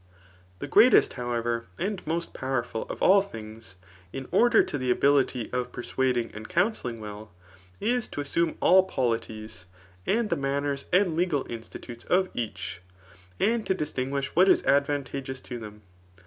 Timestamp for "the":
4.79-4.89, 10.31-10.35